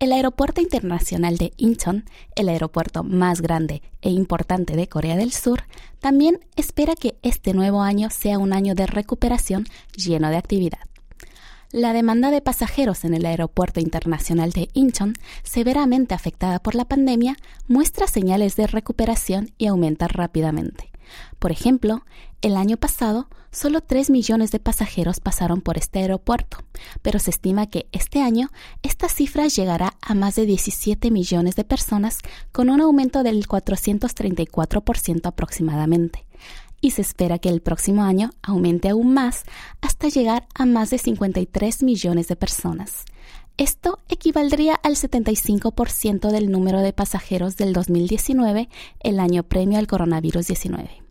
El 0.00 0.12
Aeropuerto 0.12 0.60
Internacional 0.60 1.38
de 1.38 1.52
Incheon, 1.56 2.04
el 2.36 2.48
aeropuerto 2.48 3.02
más 3.02 3.40
grande 3.40 3.82
e 4.00 4.10
importante 4.10 4.76
de 4.76 4.88
Corea 4.88 5.16
del 5.16 5.32
Sur, 5.32 5.64
también 5.98 6.38
espera 6.54 6.94
que 6.94 7.16
este 7.22 7.52
nuevo 7.52 7.82
año 7.82 8.08
sea 8.08 8.38
un 8.38 8.52
año 8.52 8.76
de 8.76 8.86
recuperación 8.86 9.66
lleno 9.96 10.30
de 10.30 10.36
actividad. 10.36 10.78
La 11.70 11.92
demanda 11.92 12.30
de 12.30 12.40
pasajeros 12.40 13.04
en 13.04 13.12
el 13.12 13.26
Aeropuerto 13.26 13.78
Internacional 13.78 14.52
de 14.52 14.70
Incheon, 14.72 15.12
severamente 15.42 16.14
afectada 16.14 16.60
por 16.60 16.74
la 16.74 16.86
pandemia, 16.86 17.36
muestra 17.66 18.06
señales 18.06 18.56
de 18.56 18.66
recuperación 18.66 19.50
y 19.58 19.66
aumenta 19.66 20.08
rápidamente. 20.08 20.90
Por 21.38 21.52
ejemplo, 21.52 22.06
el 22.40 22.56
año 22.56 22.78
pasado 22.78 23.28
solo 23.50 23.82
3 23.82 24.08
millones 24.08 24.50
de 24.50 24.60
pasajeros 24.60 25.20
pasaron 25.20 25.60
por 25.60 25.76
este 25.76 25.98
aeropuerto, 25.98 26.56
pero 27.02 27.18
se 27.18 27.30
estima 27.30 27.66
que 27.66 27.86
este 27.92 28.22
año 28.22 28.48
esta 28.82 29.10
cifra 29.10 29.46
llegará 29.46 29.94
a 30.00 30.14
más 30.14 30.36
de 30.36 30.46
17 30.46 31.10
millones 31.10 31.54
de 31.54 31.64
personas 31.64 32.20
con 32.50 32.70
un 32.70 32.80
aumento 32.80 33.22
del 33.22 33.46
434% 33.46 35.26
aproximadamente. 35.26 36.27
Y 36.80 36.92
se 36.92 37.02
espera 37.02 37.38
que 37.38 37.48
el 37.48 37.60
próximo 37.60 38.04
año 38.04 38.30
aumente 38.42 38.88
aún 38.88 39.12
más 39.14 39.44
hasta 39.80 40.08
llegar 40.08 40.46
a 40.54 40.64
más 40.66 40.90
de 40.90 40.98
53 40.98 41.82
millones 41.82 42.28
de 42.28 42.36
personas. 42.36 43.04
Esto 43.56 43.98
equivaldría 44.08 44.74
al 44.74 44.94
75% 44.94 46.30
del 46.30 46.50
número 46.50 46.80
de 46.80 46.92
pasajeros 46.92 47.56
del 47.56 47.72
2019, 47.72 48.68
el 49.00 49.18
año 49.18 49.42
premio 49.42 49.78
al 49.80 49.88
coronavirus 49.88 50.46
19. 50.46 51.07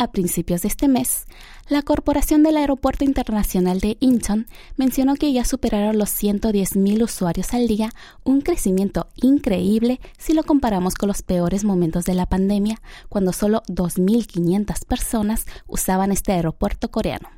A 0.00 0.12
principios 0.12 0.62
de 0.62 0.68
este 0.68 0.86
mes, 0.86 1.26
la 1.68 1.82
Corporación 1.82 2.44
del 2.44 2.56
Aeropuerto 2.56 3.02
Internacional 3.02 3.80
de 3.80 3.96
Incheon 3.98 4.46
mencionó 4.76 5.16
que 5.16 5.32
ya 5.32 5.44
superaron 5.44 5.98
los 5.98 6.10
110.000 6.10 7.02
usuarios 7.02 7.52
al 7.52 7.66
día, 7.66 7.90
un 8.22 8.40
crecimiento 8.40 9.08
increíble 9.16 10.00
si 10.16 10.34
lo 10.34 10.44
comparamos 10.44 10.94
con 10.94 11.08
los 11.08 11.22
peores 11.22 11.64
momentos 11.64 12.04
de 12.04 12.14
la 12.14 12.26
pandemia, 12.26 12.80
cuando 13.08 13.32
solo 13.32 13.64
2.500 13.66 14.86
personas 14.86 15.46
usaban 15.66 16.12
este 16.12 16.30
aeropuerto 16.30 16.92
coreano. 16.92 17.30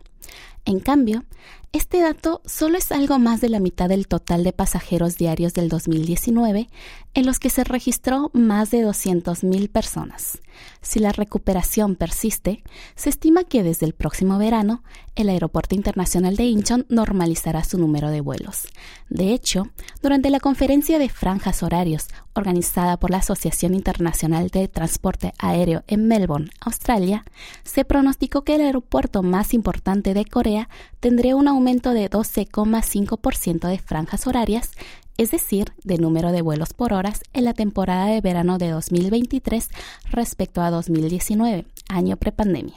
En 0.67 0.81
cambio, 0.81 1.25
este 1.73 2.01
dato 2.01 2.43
solo 2.45 2.79
es 2.79 2.91
algo 2.91 3.19
más 3.21 3.41
de 3.41 3.49
la 3.49 3.61
mitad 3.61 3.89
del 3.89 4.09
total 4.09 4.43
de 4.43 4.53
pasajeros 4.53 5.17
diarios 5.17 5.55
del 5.55 5.69
2019, 5.69 6.69
en 7.15 7.27
los 7.27 7.39
que 7.39 7.51
se 7.51 7.63
registró 7.63 8.31
más 8.33 8.71
de 8.71 8.85
200.000 8.85 9.69
personas. 9.71 10.41
Si 10.83 10.99
la 10.99 11.13
recuperación 11.13 11.97
persiste, 11.97 12.63
se 12.95 13.11
estima 13.11 13.45
que 13.45 13.63
desde 13.63 13.87
el 13.87 13.93
próximo 13.93 14.39
verano 14.39 14.83
el 15.15 15.29
Aeropuerto 15.29 15.75
Internacional 15.75 16.37
de 16.37 16.45
Incheon 16.45 16.87
normalizará 16.89 17.65
su 17.65 17.79
número 17.79 18.11
de 18.11 18.21
vuelos. 18.21 18.69
De 19.09 19.33
hecho, 19.33 19.69
durante 20.03 20.31
la 20.31 20.41
conferencia 20.41 20.99
de 20.99 21.09
franjas 21.09 21.63
horarios 21.63 22.09
organizada 22.35 22.97
por 22.99 23.11
la 23.11 23.19
Asociación 23.19 23.75
Internacional 23.75 24.49
de 24.49 24.69
Transporte 24.69 25.35
Aéreo 25.39 25.83
en 25.87 26.09
Melbourne, 26.09 26.51
Australia, 26.61 27.25
se 27.65 27.85
pronosticó 27.85 28.43
que 28.43 28.55
el 28.55 28.63
aeropuerto 28.63 29.23
más 29.23 29.53
importante 29.53 30.15
de 30.15 30.25
Corea 30.25 30.69
tendría 31.01 31.37
un 31.37 31.49
aumento 31.61 31.93
de 31.93 32.09
12,5% 32.09 33.69
de 33.69 33.79
franjas 33.79 34.27
horarias 34.27 34.71
es 35.19 35.31
decir, 35.31 35.75
de 35.85 35.99
número 35.99 36.33
de 36.33 36.41
vuelos 36.41 36.73
por 36.73 36.95
horas 36.95 37.21
en 37.35 37.45
la 37.45 37.53
temporada 37.53 38.07
de 38.07 38.23
verano 38.23 38.57
de 38.57 38.71
2023 38.71 39.69
respecto 40.11 40.63
a 40.63 40.71
2019, 40.71 41.67
año 41.91 42.17
prepandemia. 42.17 42.77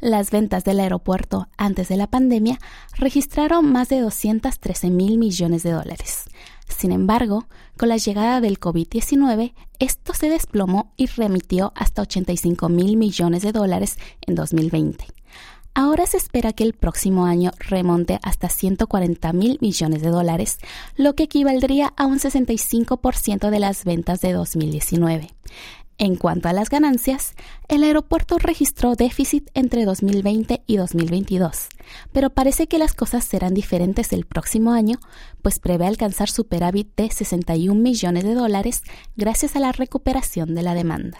Las 0.00 0.30
ventas 0.30 0.64
del 0.64 0.80
aeropuerto 0.80 1.48
antes 1.58 1.88
de 1.88 1.98
la 1.98 2.06
pandemia 2.06 2.58
registraron 2.96 3.70
más 3.70 3.90
de 3.90 4.00
213 4.00 4.88
mil 4.88 5.18
millones 5.18 5.62
de 5.62 5.72
dólares. 5.72 6.24
Sin 6.66 6.90
embargo, 6.90 7.44
con 7.76 7.90
la 7.90 7.98
llegada 7.98 8.40
del 8.40 8.58
COVID-19, 8.58 9.52
esto 9.78 10.14
se 10.14 10.30
desplomó 10.30 10.94
y 10.96 11.08
remitió 11.08 11.74
hasta 11.76 12.00
85 12.00 12.70
mil 12.70 12.96
millones 12.96 13.42
de 13.42 13.52
dólares 13.52 13.98
en 14.22 14.34
2020. 14.34 15.04
Ahora 15.76 16.06
se 16.06 16.18
espera 16.18 16.52
que 16.52 16.62
el 16.62 16.72
próximo 16.72 17.26
año 17.26 17.50
remonte 17.58 18.20
hasta 18.22 18.48
140 18.48 19.32
mil 19.32 19.58
millones 19.60 20.02
de 20.02 20.10
dólares, 20.10 20.58
lo 20.96 21.16
que 21.16 21.24
equivaldría 21.24 21.92
a 21.96 22.06
un 22.06 22.20
65% 22.20 23.50
de 23.50 23.58
las 23.58 23.84
ventas 23.84 24.20
de 24.20 24.32
2019. 24.32 25.34
En 25.98 26.14
cuanto 26.14 26.48
a 26.48 26.52
las 26.52 26.70
ganancias, 26.70 27.34
el 27.66 27.82
aeropuerto 27.82 28.38
registró 28.38 28.94
déficit 28.94 29.50
entre 29.54 29.84
2020 29.84 30.62
y 30.64 30.76
2022, 30.76 31.68
pero 32.12 32.30
parece 32.30 32.68
que 32.68 32.78
las 32.78 32.94
cosas 32.94 33.24
serán 33.24 33.54
diferentes 33.54 34.12
el 34.12 34.26
próximo 34.26 34.72
año, 34.72 34.98
pues 35.42 35.58
prevé 35.58 35.86
alcanzar 35.86 36.30
superávit 36.30 36.88
de 36.96 37.10
61 37.10 37.80
millones 37.80 38.22
de 38.22 38.34
dólares 38.34 38.82
gracias 39.16 39.56
a 39.56 39.60
la 39.60 39.72
recuperación 39.72 40.54
de 40.54 40.62
la 40.62 40.74
demanda. 40.74 41.18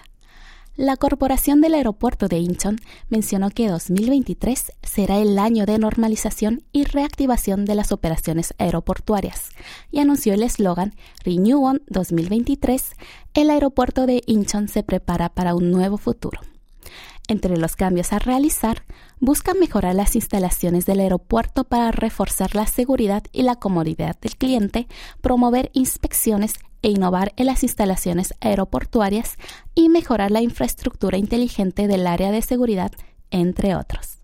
La 0.77 0.97
Corporación 0.97 1.61
del 1.61 1.75
Aeropuerto 1.75 2.27
de 2.27 2.39
Incheon 2.39 2.81
mencionó 3.09 3.51
que 3.51 3.69
2023 3.69 4.73
será 4.83 5.19
el 5.19 5.39
año 5.39 5.67
de 5.67 5.79
normalización 5.79 6.65
y 6.73 6.83
reactivación 6.83 7.65
de 7.65 7.77
las 7.77 7.93
operaciones 7.93 8.55
aeroportuarias 8.59 9.51
y 9.93 10.01
anunció 10.01 10.35
el 10.35 10.43
eslogan 10.43 10.97
Renew 11.25 11.63
On 11.65 11.83
2023. 11.87 12.91
El 13.35 13.51
aeropuerto 13.51 14.07
de 14.07 14.23
Incheon 14.27 14.67
se 14.67 14.83
prepara 14.83 15.29
para 15.29 15.55
un 15.55 15.71
nuevo 15.71 15.97
futuro. 15.97 16.41
Entre 17.29 17.57
los 17.57 17.77
cambios 17.77 18.13
a 18.13 18.19
realizar, 18.19 18.83
busca 19.21 19.55
mejorar 19.55 19.95
las 19.95 20.17
instalaciones 20.17 20.87
del 20.87 20.99
aeropuerto 20.99 21.63
para 21.63 21.93
reforzar 21.93 22.57
la 22.57 22.67
seguridad 22.67 23.23
y 23.33 23.45
la 23.45 23.55
comodidad 23.55 24.19
del 24.21 24.37
cliente, 24.37 24.89
promover 25.21 25.71
inspecciones 25.73 26.55
e 26.85 26.91
innovar 26.91 27.33
en 27.37 27.47
las 27.47 27.63
instalaciones 27.63 28.35
aeroportuarias 28.43 29.37
y 29.75 29.89
mejorar 29.89 30.31
la 30.31 30.43
infraestructura 30.43 31.17
inteligente 31.17 31.89
del 31.89 32.07
área 32.07 32.31
de 32.31 32.43
seguridad, 32.43 32.93
entre 33.31 33.75
otros. 33.75 34.19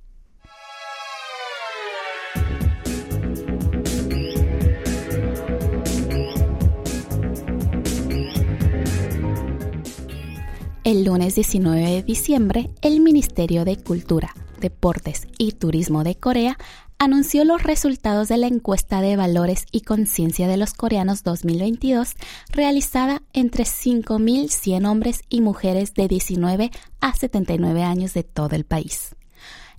El 10.84 11.04
lunes 11.04 11.34
19 11.36 11.80
de 11.80 12.02
diciembre, 12.02 12.70
el 12.82 13.00
Ministerio 13.00 13.64
de 13.64 13.76
Cultura, 13.76 14.34
Deportes 14.60 15.28
y 15.38 15.52
Turismo 15.52 16.04
de 16.04 16.16
Corea 16.16 16.58
anunció 17.00 17.46
los 17.46 17.62
resultados 17.62 18.28
de 18.28 18.36
la 18.36 18.46
encuesta 18.46 19.00
de 19.00 19.16
valores 19.16 19.64
y 19.72 19.80
conciencia 19.80 20.46
de 20.46 20.58
los 20.58 20.74
coreanos 20.74 21.24
2022 21.24 22.12
realizada 22.50 23.22
entre 23.32 23.64
5.100 23.64 24.86
hombres 24.86 25.22
y 25.30 25.40
mujeres 25.40 25.94
de 25.94 26.08
19 26.08 26.70
a 27.00 27.14
79 27.14 27.82
años 27.82 28.12
de 28.12 28.22
todo 28.22 28.54
el 28.54 28.66
país. 28.66 29.16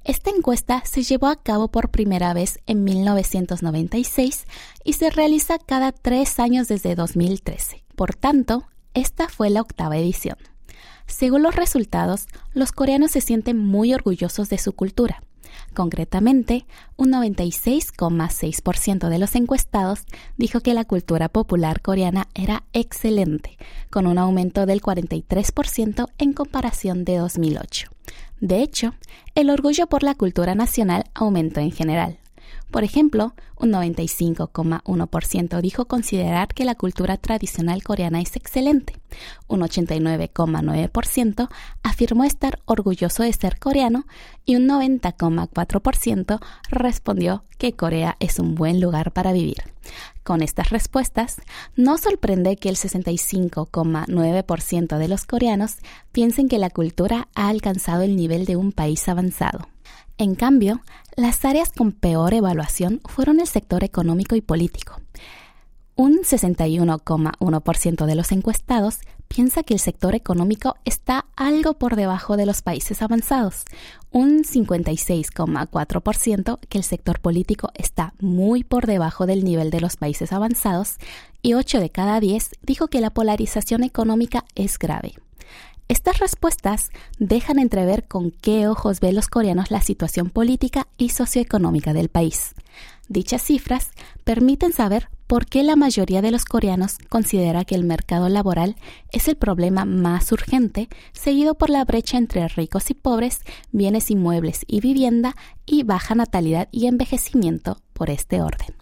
Esta 0.04 0.32
encuesta 0.32 0.82
se 0.84 1.04
llevó 1.04 1.28
a 1.28 1.36
cabo 1.36 1.68
por 1.68 1.92
primera 1.92 2.34
vez 2.34 2.60
en 2.66 2.84
1996 2.84 4.46
y 4.84 4.94
se 4.94 5.12
realiza 5.12 5.60
cada 5.60 5.92
tres 5.92 6.40
años 6.40 6.70
desde 6.70 6.96
2013. 6.96 7.84
Por 7.96 8.16
tanto, 8.16 8.64
esta 8.96 9.30
fue 9.30 9.52
la 9.52 9.62
octava 9.62 9.96
edición. 9.96 10.38
Según 11.06 11.44
los 11.44 11.56
resultados, 11.56 12.26
los 12.54 12.72
coreanos 12.72 13.12
se 13.12 13.22
sienten 13.22 13.60
muy 13.60 13.94
orgullosos 13.94 14.50
de 14.50 14.58
su 14.58 14.74
cultura. 14.74 15.22
Concretamente, 15.74 16.66
un 16.98 17.12
96,6% 17.12 19.08
de 19.08 19.20
los 19.20 19.36
encuestados 19.36 20.06
dijo 20.38 20.60
que 20.60 20.74
la 20.74 20.84
cultura 20.84 21.30
popular 21.30 21.82
coreana 21.82 22.28
era 22.34 22.64
excelente, 22.74 23.58
con 23.90 24.06
un 24.06 24.18
aumento 24.18 24.66
del 24.66 24.82
43% 24.82 26.08
en 26.18 26.34
comparación 26.34 27.06
de 27.06 27.18
2008. 27.18 27.90
De 28.42 28.62
hecho, 28.62 28.96
el 29.36 29.50
orgullo 29.50 29.88
por 29.88 30.04
la 30.04 30.16
cultura 30.16 30.56
nacional 30.56 31.06
aumentó 31.14 31.62
en 31.62 31.72
general. 31.72 32.18
Por 32.72 32.84
ejemplo, 32.86 33.36
un 33.58 33.72
95,1% 33.72 35.62
dijo 35.62 35.86
considerar 35.86 36.54
que 36.54 36.64
la 36.64 36.76
cultura 36.76 37.18
tradicional 37.18 37.84
coreana 37.84 38.22
es 38.22 38.38
excelente. 38.38 38.94
Un 39.48 39.60
89,9% 39.60 41.50
afirmó 41.84 42.24
estar 42.24 42.60
orgulloso 42.66 43.24
de 43.24 43.34
ser 43.34 43.60
coreano 43.60 44.06
y 44.46 44.56
un 44.56 44.70
90,4% 44.70 46.40
respondió 46.70 47.44
que 47.58 47.74
Corea 47.74 48.16
es 48.22 48.40
un 48.40 48.56
buen 48.56 48.80
lugar 48.80 49.12
para 49.12 49.34
vivir. 49.34 49.64
Con 50.24 50.42
estas 50.42 50.70
respuestas, 50.70 51.42
no 51.76 51.98
sorprende 51.98 52.56
que 52.56 52.70
el 52.70 52.78
65,9% 52.78 54.98
de 54.98 55.08
los 55.10 55.26
coreanos 55.26 55.76
piensen 56.14 56.48
que 56.48 56.58
la 56.58 56.70
cultura 56.70 57.28
ha 57.36 57.50
alcanzado 57.50 58.04
el 58.04 58.16
nivel 58.16 58.46
de 58.46 58.56
un 58.56 58.72
país 58.72 59.10
avanzado. 59.10 59.68
En 60.22 60.36
cambio, 60.36 60.82
las 61.16 61.44
áreas 61.46 61.72
con 61.72 61.94
peor 61.94 62.36
evaluación 62.36 63.02
fueron 63.06 63.40
el 63.40 63.48
sector 63.48 63.84
económico 63.84 64.36
y 64.36 64.42
político. 64.42 65.02
Un 65.96 66.20
61,1% 66.20 68.06
de 68.06 68.14
los 68.14 68.32
encuestados 68.32 69.00
piensa 69.28 69.64
que 69.64 69.74
el 69.74 69.80
sector 69.80 70.14
económico 70.14 70.76
está 70.86 71.26
algo 71.36 71.74
por 71.74 71.96
debajo 71.96 72.38
de 72.38 72.46
los 72.46 72.62
países 72.62 73.02
avanzados, 73.02 73.66
un 74.12 74.44
56,4% 74.44 76.60
que 76.70 76.78
el 76.78 76.84
sector 76.84 77.20
político 77.20 77.72
está 77.74 78.14
muy 78.20 78.64
por 78.64 78.86
debajo 78.86 79.26
del 79.26 79.44
nivel 79.44 79.72
de 79.72 79.82
los 79.82 79.98
países 79.98 80.32
avanzados 80.32 80.98
y 81.42 81.56
8 81.56 81.80
de 81.80 81.90
cada 81.90 82.20
10 82.20 82.58
dijo 82.62 82.90
que 82.90 83.02
la 83.02 83.10
polarización 83.10 83.84
económica 83.84 84.46
es 84.54 84.78
grave. 84.78 85.16
Estas 85.92 86.20
respuestas 86.20 86.90
dejan 87.20 87.60
entrever 87.60 88.08
con 88.08 88.32
qué 88.32 88.66
ojos 88.70 89.02
ven 89.02 89.14
los 89.14 89.28
coreanos 89.28 89.72
la 89.72 89.82
situación 89.82 90.30
política 90.30 90.88
y 90.98 91.10
socioeconómica 91.10 91.92
del 91.92 92.08
país. 92.08 92.56
Dichas 93.10 93.42
cifras 93.42 93.92
permiten 94.24 94.72
saber 94.72 95.10
por 95.28 95.48
qué 95.48 95.64
la 95.64 95.76
mayoría 95.76 96.22
de 96.22 96.32
los 96.32 96.46
coreanos 96.46 96.98
considera 97.10 97.66
que 97.66 97.76
el 97.76 97.84
mercado 97.84 98.30
laboral 98.30 98.78
es 99.12 99.28
el 99.28 99.36
problema 99.36 99.84
más 99.84 100.32
urgente, 100.32 100.88
seguido 101.12 101.56
por 101.56 101.70
la 101.70 101.84
brecha 101.84 102.18
entre 102.18 102.48
ricos 102.48 102.90
y 102.90 102.94
pobres, 102.94 103.42
bienes 103.74 104.10
inmuebles 104.12 104.64
y 104.68 104.80
vivienda, 104.80 105.36
y 105.66 105.84
baja 105.84 106.16
natalidad 106.16 106.70
y 106.72 106.88
envejecimiento 106.88 107.82
por 107.92 108.10
este 108.10 108.42
orden. 108.42 108.74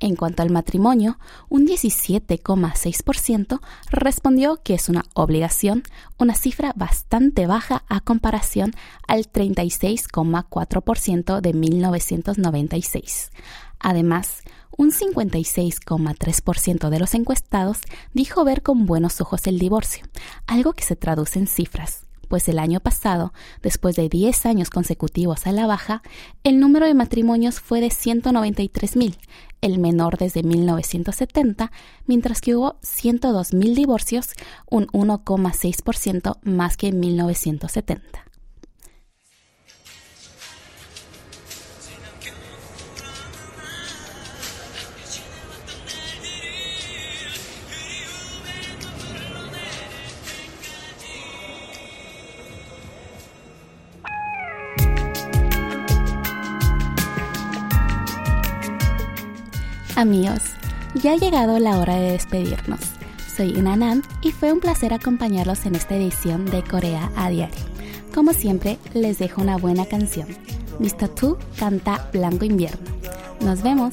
En 0.00 0.16
cuanto 0.16 0.42
al 0.42 0.50
matrimonio, 0.50 1.18
un 1.50 1.66
17,6% 1.66 3.60
respondió 3.90 4.62
que 4.62 4.72
es 4.72 4.88
una 4.88 5.04
obligación, 5.14 5.82
una 6.18 6.34
cifra 6.34 6.72
bastante 6.74 7.46
baja 7.46 7.84
a 7.86 8.00
comparación 8.00 8.72
al 9.06 9.30
36,4% 9.30 11.42
de 11.42 11.52
1996. 11.52 13.30
Además, 13.78 14.38
un 14.76 14.90
56,3% 14.90 16.88
de 16.88 16.98
los 16.98 17.14
encuestados 17.14 17.78
dijo 18.14 18.42
ver 18.44 18.62
con 18.62 18.86
buenos 18.86 19.20
ojos 19.20 19.46
el 19.46 19.58
divorcio, 19.58 20.06
algo 20.46 20.72
que 20.72 20.84
se 20.84 20.96
traduce 20.96 21.38
en 21.38 21.46
cifras 21.46 22.06
pues 22.30 22.48
el 22.48 22.60
año 22.60 22.78
pasado, 22.78 23.34
después 23.60 23.96
de 23.96 24.08
10 24.08 24.46
años 24.46 24.70
consecutivos 24.70 25.48
a 25.48 25.52
la 25.52 25.66
baja, 25.66 26.00
el 26.44 26.60
número 26.60 26.86
de 26.86 26.94
matrimonios 26.94 27.58
fue 27.58 27.80
de 27.80 27.88
193.000, 27.88 29.16
el 29.60 29.78
menor 29.80 30.16
desde 30.16 30.44
1970, 30.44 31.72
mientras 32.06 32.40
que 32.40 32.54
hubo 32.54 32.76
102.000 32.82 33.74
divorcios, 33.74 34.28
un 34.70 34.86
1,6% 34.86 36.38
más 36.44 36.76
que 36.76 36.86
en 36.86 37.00
1970. 37.00 38.29
Amigos, 60.00 60.40
ya 60.94 61.12
ha 61.12 61.16
llegado 61.16 61.58
la 61.58 61.78
hora 61.78 61.96
de 61.96 62.12
despedirnos. 62.12 62.80
Soy 63.36 63.50
Inanan 63.50 64.02
y 64.22 64.32
fue 64.32 64.50
un 64.50 64.58
placer 64.58 64.94
acompañarlos 64.94 65.66
en 65.66 65.74
esta 65.74 65.94
edición 65.94 66.46
de 66.46 66.64
Corea 66.64 67.12
a 67.16 67.28
Diario. 67.28 67.54
Como 68.14 68.32
siempre, 68.32 68.78
les 68.94 69.18
dejo 69.18 69.42
una 69.42 69.58
buena 69.58 69.84
canción. 69.84 70.26
Mr. 70.78 71.06
Tu 71.10 71.36
canta 71.58 72.08
Blanco 72.14 72.46
Invierno. 72.46 72.90
Nos 73.42 73.62
vemos. 73.62 73.92